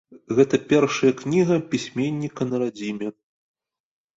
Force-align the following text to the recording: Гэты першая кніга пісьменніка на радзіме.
Гэты 0.37 0.59
першая 0.71 1.11
кніга 1.19 1.57
пісьменніка 1.73 2.49
на 2.51 2.55
радзіме. 2.65 3.07